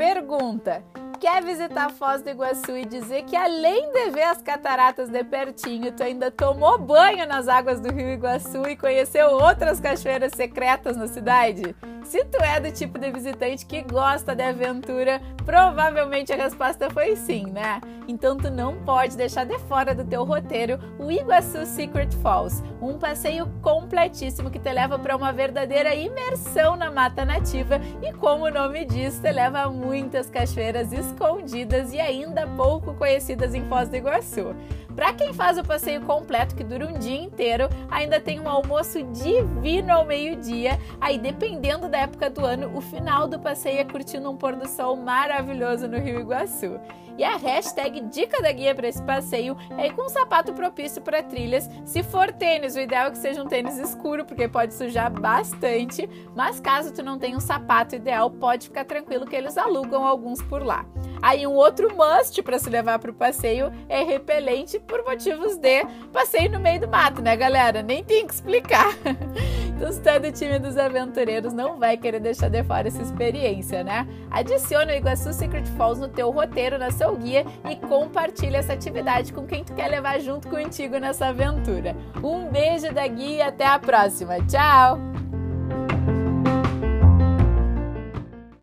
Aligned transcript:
Pergunta: 0.00 0.82
quer 1.20 1.44
visitar 1.44 1.90
Foz 1.90 2.22
do 2.22 2.30
Iguaçu 2.30 2.74
e 2.74 2.86
dizer 2.86 3.24
que 3.24 3.36
além 3.36 3.92
de 3.92 4.08
ver 4.08 4.22
as 4.22 4.40
cataratas 4.40 5.10
de 5.10 5.22
pertinho, 5.22 5.92
tu 5.92 6.02
ainda 6.02 6.30
tomou 6.30 6.78
banho 6.78 7.28
nas 7.28 7.48
águas 7.48 7.80
do 7.80 7.92
Rio 7.92 8.14
Iguaçu 8.14 8.66
e 8.66 8.74
conheceu 8.74 9.28
outras 9.28 9.78
cachoeiras 9.78 10.32
secretas 10.32 10.96
na 10.96 11.06
cidade? 11.06 11.76
Se 12.04 12.24
tu 12.24 12.42
é 12.42 12.58
do 12.58 12.72
tipo 12.72 12.98
de 12.98 13.10
visitante 13.10 13.64
que 13.64 13.82
gosta 13.82 14.34
de 14.34 14.42
aventura, 14.42 15.20
provavelmente 15.44 16.32
a 16.32 16.36
resposta 16.36 16.90
foi 16.90 17.14
sim, 17.14 17.46
né? 17.46 17.80
Então 18.08 18.36
tu 18.36 18.50
não 18.50 18.76
pode 18.84 19.16
deixar 19.16 19.44
de 19.44 19.58
fora 19.60 19.94
do 19.94 20.04
teu 20.04 20.24
roteiro 20.24 20.78
o 20.98 21.10
Iguaçu 21.10 21.64
Secret 21.64 22.12
Falls, 22.22 22.62
um 22.80 22.98
passeio 22.98 23.46
completíssimo 23.62 24.50
que 24.50 24.58
te 24.58 24.72
leva 24.72 24.98
para 24.98 25.16
uma 25.16 25.32
verdadeira 25.32 25.94
imersão 25.94 26.74
na 26.74 26.90
mata 26.90 27.24
nativa 27.24 27.80
e 28.02 28.12
como 28.12 28.46
o 28.46 28.50
nome 28.50 28.84
diz, 28.84 29.18
te 29.20 29.30
leva 29.30 29.60
a 29.60 29.70
muitas 29.70 30.28
cachoeiras 30.28 30.92
escondidas 30.92 31.92
e 31.92 32.00
ainda 32.00 32.46
pouco 32.48 32.94
conhecidas 32.94 33.54
em 33.54 33.64
Foz 33.66 33.88
do 33.88 33.96
Iguaçu. 33.96 34.54
Para 34.94 35.12
quem 35.12 35.32
faz 35.32 35.58
o 35.58 35.64
passeio 35.64 36.00
completo, 36.02 36.54
que 36.54 36.64
dura 36.64 36.86
um 36.86 36.98
dia 36.98 37.20
inteiro, 37.20 37.68
ainda 37.90 38.20
tem 38.20 38.40
um 38.40 38.48
almoço 38.48 39.02
divino 39.04 39.92
ao 39.92 40.04
meio-dia. 40.04 40.78
Aí, 41.00 41.18
dependendo 41.18 41.88
da 41.88 41.98
época 41.98 42.28
do 42.28 42.44
ano, 42.44 42.76
o 42.76 42.80
final 42.80 43.26
do 43.28 43.38
passeio 43.38 43.78
é 43.78 43.84
curtindo 43.84 44.30
um 44.30 44.36
pôr 44.36 44.56
do 44.56 44.68
sol 44.68 44.96
maravilhoso 44.96 45.88
no 45.88 45.98
Rio 45.98 46.20
Iguaçu. 46.20 46.78
E 47.20 47.24
a 47.24 47.36
hashtag 47.36 48.00
dica 48.02 48.40
da 48.40 48.50
guia 48.50 48.74
para 48.74 48.88
esse 48.88 49.02
passeio 49.02 49.54
é 49.76 49.88
ir 49.88 49.92
com 49.92 50.06
um 50.06 50.08
sapato 50.08 50.54
propício 50.54 51.02
para 51.02 51.22
trilhas. 51.22 51.68
Se 51.84 52.02
for 52.02 52.32
tênis, 52.32 52.76
o 52.76 52.80
ideal 52.80 53.08
é 53.08 53.10
que 53.10 53.18
seja 53.18 53.42
um 53.42 53.46
tênis 53.46 53.76
escuro, 53.76 54.24
porque 54.24 54.48
pode 54.48 54.72
sujar 54.72 55.10
bastante. 55.10 56.08
Mas 56.34 56.60
caso 56.60 56.94
tu 56.94 57.02
não 57.02 57.18
tenha 57.18 57.36
um 57.36 57.40
sapato 57.40 57.94
ideal, 57.94 58.30
pode 58.30 58.68
ficar 58.68 58.86
tranquilo 58.86 59.26
que 59.26 59.36
eles 59.36 59.58
alugam 59.58 60.06
alguns 60.06 60.40
por 60.40 60.64
lá. 60.64 60.86
Aí 61.22 61.46
um 61.46 61.54
outro 61.54 61.94
must 61.94 62.42
para 62.42 62.58
se 62.58 62.70
levar 62.70 62.98
para 62.98 63.10
o 63.10 63.14
passeio 63.14 63.72
é 63.88 64.02
repelente 64.02 64.78
por 64.78 65.04
motivos 65.04 65.56
de 65.56 65.84
passeio 66.12 66.50
no 66.50 66.60
meio 66.60 66.80
do 66.80 66.88
mato, 66.88 67.22
né, 67.22 67.36
galera? 67.36 67.82
Nem 67.82 68.02
tem 68.04 68.26
que 68.26 68.34
explicar. 68.34 68.94
Então, 69.80 69.90
se 69.90 70.00
tá 70.02 70.18
do 70.18 70.30
time 70.30 70.58
dos 70.58 70.76
aventureiros, 70.76 71.54
não 71.54 71.78
vai 71.78 71.96
querer 71.96 72.20
deixar 72.20 72.50
de 72.50 72.62
fora 72.62 72.88
essa 72.88 73.00
experiência, 73.00 73.82
né? 73.82 74.06
Adicione 74.30 74.92
o 74.92 74.94
Iguaçu 74.94 75.32
Secret 75.32 75.64
Falls 75.68 75.98
no 75.98 76.06
teu 76.06 76.30
roteiro, 76.30 76.78
na 76.78 76.90
seu 76.90 77.16
guia 77.16 77.46
e 77.66 77.76
compartilhe 77.76 78.56
essa 78.56 78.74
atividade 78.74 79.32
com 79.32 79.46
quem 79.46 79.64
tu 79.64 79.72
quer 79.72 79.88
levar 79.88 80.20
junto 80.20 80.48
contigo 80.48 80.98
nessa 80.98 81.28
aventura. 81.28 81.96
Um 82.22 82.50
beijo 82.50 82.92
da 82.92 83.06
guia 83.06 83.36
e 83.36 83.40
até 83.40 83.64
a 83.64 83.78
próxima. 83.78 84.36
Tchau! 84.46 85.09